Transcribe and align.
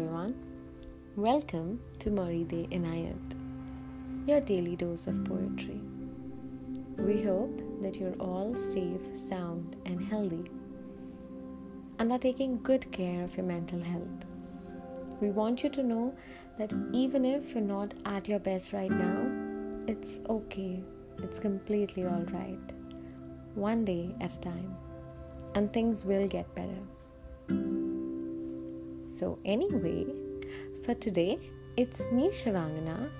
everyone. 0.00 0.34
Welcome 1.14 1.78
to 1.98 2.10
Moride 2.10 2.70
Inayat, 2.70 3.34
your 4.26 4.40
daily 4.40 4.74
dose 4.74 5.06
of 5.06 5.22
poetry. 5.24 5.78
We 6.96 7.22
hope 7.22 7.60
that 7.82 7.96
you're 7.96 8.14
all 8.14 8.54
safe, 8.54 9.02
sound, 9.14 9.76
and 9.84 10.02
healthy, 10.02 10.50
and 11.98 12.10
are 12.12 12.18
taking 12.18 12.62
good 12.62 12.90
care 12.92 13.22
of 13.24 13.36
your 13.36 13.44
mental 13.44 13.82
health. 13.82 14.24
We 15.20 15.28
want 15.32 15.62
you 15.62 15.68
to 15.68 15.82
know 15.82 16.14
that 16.56 16.72
even 16.92 17.26
if 17.26 17.52
you're 17.52 17.60
not 17.60 17.92
at 18.06 18.26
your 18.26 18.38
best 18.38 18.72
right 18.72 18.90
now, 18.90 19.26
it's 19.86 20.20
okay, 20.30 20.82
it's 21.18 21.38
completely 21.38 22.06
alright. 22.06 22.72
One 23.54 23.84
day 23.84 24.14
at 24.22 24.32
a 24.32 24.40
time, 24.40 24.74
and 25.54 25.70
things 25.70 26.06
will 26.06 26.26
get 26.26 26.54
better. 26.54 27.79
So, 29.20 29.38
anyway, 29.44 30.06
for 30.82 30.94
today, 30.94 31.38
it's 31.76 32.10
me, 32.10 32.30
Shivangana, 32.30 33.10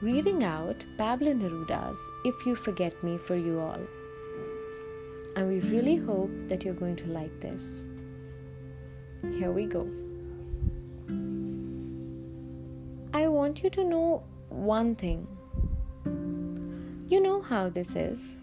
reading 0.00 0.42
out 0.42 0.86
Pablo 0.96 1.34
Neruda's 1.34 1.98
If 2.24 2.46
You 2.46 2.54
Forget 2.54 2.94
Me 3.04 3.18
for 3.18 3.36
You 3.36 3.60
All. 3.60 3.82
And 5.36 5.46
we 5.46 5.60
really 5.68 5.96
hope 5.96 6.30
that 6.48 6.64
you're 6.64 6.72
going 6.72 6.96
to 6.96 7.10
like 7.10 7.40
this. 7.42 7.84
Here 9.36 9.52
we 9.52 9.66
go. 9.66 9.86
I 13.12 13.28
want 13.28 13.62
you 13.62 13.68
to 13.68 13.84
know 13.84 14.22
one 14.48 14.94
thing. 14.94 15.26
You 17.06 17.20
know 17.20 17.42
how 17.42 17.68
this 17.68 17.94
is. 17.94 18.34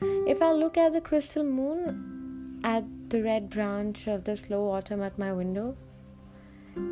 If 0.00 0.40
I 0.40 0.52
look 0.52 0.78
at 0.78 0.92
the 0.92 1.00
crystal 1.00 1.42
moon, 1.42 2.60
at 2.62 2.84
the 3.08 3.20
red 3.20 3.50
branch 3.50 4.06
of 4.06 4.22
the 4.22 4.36
slow 4.36 4.70
autumn 4.70 5.02
at 5.02 5.18
my 5.18 5.32
window, 5.32 5.76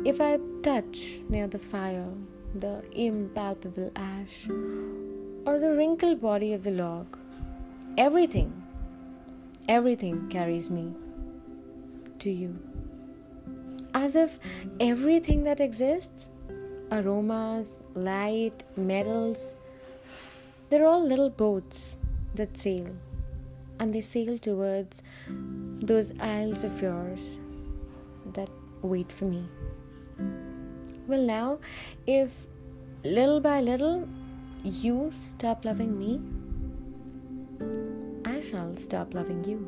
if 0.05 0.19
I 0.21 0.39
touch 0.63 1.19
near 1.29 1.47
the 1.47 1.59
fire 1.59 2.07
the 2.55 2.81
impalpable 2.93 3.91
ash 3.95 4.47
or 5.45 5.59
the 5.59 5.73
wrinkled 5.75 6.19
body 6.19 6.53
of 6.53 6.63
the 6.63 6.71
log, 6.71 7.17
everything, 7.97 8.51
everything 9.67 10.27
carries 10.29 10.69
me 10.69 10.93
to 12.19 12.31
you. 12.31 12.57
As 13.93 14.15
if 14.15 14.39
everything 14.79 15.43
that 15.43 15.59
exists 15.59 16.29
aromas, 16.91 17.81
light, 17.93 18.63
metals 18.75 19.55
they're 20.69 20.85
all 20.85 21.03
little 21.03 21.31
boats 21.31 21.95
that 22.35 22.55
sail, 22.55 22.95
and 23.79 23.91
they 23.91 24.01
sail 24.01 24.37
towards 24.37 25.01
those 25.27 26.13
isles 26.19 26.63
of 26.63 26.79
yours 26.79 27.39
that 28.33 28.49
wait 28.83 29.11
for 29.11 29.25
me. 29.25 29.43
Well, 31.07 31.23
now, 31.23 31.59
if 32.05 32.45
little 33.03 33.39
by 33.39 33.61
little 33.61 34.07
you 34.63 35.09
stop 35.13 35.65
loving 35.65 35.97
me, 35.97 36.21
I 38.25 38.41
shall 38.41 38.75
stop 38.75 39.13
loving 39.13 39.43
you. 39.43 39.67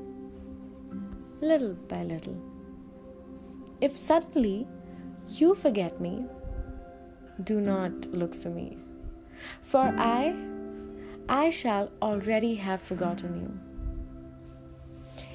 Little 1.42 1.74
by 1.74 2.04
little. 2.04 2.40
If 3.80 3.98
suddenly 3.98 4.68
you 5.28 5.56
forget 5.56 6.00
me, 6.00 6.26
do 7.44 7.60
not 7.60 7.92
look 8.12 8.36
for 8.36 8.50
me, 8.50 8.78
for 9.62 9.82
I, 9.82 10.36
I 11.28 11.50
shall 11.50 11.92
already 12.02 12.56
have 12.56 12.82
forgotten 12.82 13.36
you. 13.42 13.52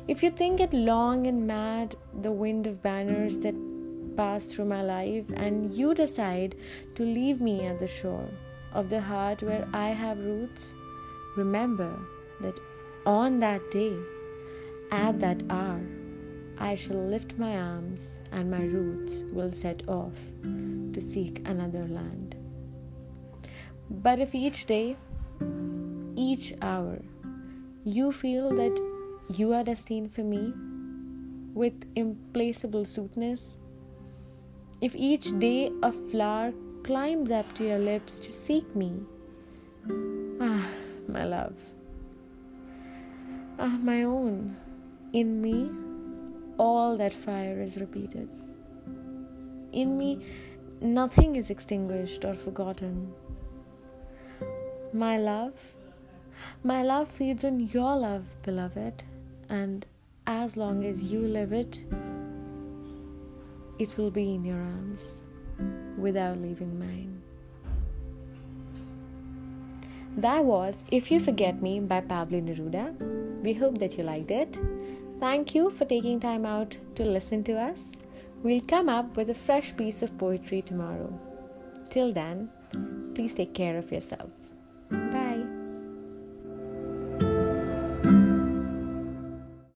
If 0.06 0.22
you 0.22 0.30
think 0.30 0.60
it 0.60 0.72
long 0.72 1.26
and 1.26 1.46
mad, 1.46 1.96
the 2.22 2.30
wind 2.30 2.68
of 2.68 2.80
banners 2.80 3.38
that 3.38 3.54
pass 4.16 4.46
through 4.46 4.64
my 4.64 4.82
life, 4.82 5.26
and 5.36 5.72
you 5.72 5.94
decide 5.94 6.56
to 6.94 7.02
leave 7.02 7.40
me 7.40 7.66
at 7.66 7.78
the 7.78 7.86
shore 7.86 8.28
of 8.72 8.88
the 8.88 9.00
heart 9.00 9.42
where 9.42 9.66
I 9.72 9.88
have 9.88 10.18
roots, 10.18 10.74
remember 11.36 11.98
that 12.40 12.58
on 13.04 13.38
that 13.40 13.70
day, 13.70 13.96
at 14.90 15.20
that 15.20 15.42
hour, 15.50 15.80
I 16.58 16.74
shall 16.74 16.96
lift 16.96 17.38
my 17.38 17.56
arms 17.56 18.18
and 18.32 18.50
my 18.50 18.62
roots 18.62 19.22
will 19.32 19.52
set 19.52 19.86
off 19.88 20.18
to 20.42 21.00
seek 21.00 21.42
another 21.44 21.86
land. 21.86 22.36
But 23.90 24.18
if 24.18 24.34
each 24.34 24.66
day, 24.66 24.96
each 26.16 26.54
hour, 26.62 26.98
you 27.84 28.10
feel 28.10 28.50
that 28.50 28.80
you 29.28 29.52
are 29.52 29.62
destined 29.62 30.12
for 30.14 30.22
me 30.22 30.52
with 31.54 31.86
implacable 31.94 32.84
sweetness, 32.84 33.58
if 34.86 34.94
each 34.94 35.36
day 35.40 35.72
a 35.82 35.90
flower 35.90 36.52
climbs 36.84 37.32
up 37.32 37.52
to 37.54 37.64
your 37.66 37.78
lips 37.78 38.20
to 38.20 38.32
seek 38.32 38.76
me, 38.76 38.90
ah, 40.40 40.68
my 41.08 41.24
love, 41.24 41.56
ah, 43.58 43.76
my 43.88 44.04
own, 44.04 44.56
in 45.12 45.42
me, 45.42 45.56
all 46.56 46.96
that 46.96 47.12
fire 47.12 47.60
is 47.60 47.76
repeated. 47.78 48.28
In 49.72 49.98
me, 49.98 50.24
nothing 50.80 51.34
is 51.34 51.50
extinguished 51.50 52.24
or 52.24 52.34
forgotten. 52.34 53.12
My 54.92 55.18
love, 55.18 55.74
my 56.62 56.82
love 56.84 57.08
feeds 57.10 57.44
on 57.44 57.58
your 57.58 57.96
love, 57.96 58.40
beloved, 58.44 59.02
and 59.48 59.84
as 60.28 60.56
long 60.56 60.84
as 60.84 61.02
you 61.02 61.22
live 61.22 61.52
it, 61.52 61.80
it 63.78 63.96
will 63.96 64.10
be 64.10 64.34
in 64.34 64.44
your 64.44 64.58
arms 64.58 65.22
without 65.98 66.40
leaving 66.40 66.78
mine. 66.78 67.22
That 70.16 70.44
was 70.44 70.84
If 70.90 71.10
You 71.10 71.20
Forget 71.20 71.60
Me 71.60 71.78
by 71.80 72.00
Pablo 72.00 72.40
Neruda. 72.40 73.42
We 73.42 73.52
hope 73.52 73.78
that 73.78 73.98
you 73.98 74.04
liked 74.04 74.30
it. 74.30 74.58
Thank 75.20 75.54
you 75.54 75.70
for 75.70 75.84
taking 75.84 76.20
time 76.20 76.46
out 76.46 76.76
to 76.94 77.04
listen 77.04 77.44
to 77.44 77.58
us. 77.58 77.78
We'll 78.42 78.60
come 78.60 78.88
up 78.88 79.16
with 79.16 79.30
a 79.30 79.34
fresh 79.34 79.76
piece 79.76 80.02
of 80.02 80.16
poetry 80.18 80.62
tomorrow. 80.62 81.18
Till 81.90 82.12
then, 82.12 82.50
please 83.14 83.34
take 83.34 83.54
care 83.54 83.78
of 83.78 83.92
yourself. 83.92 84.30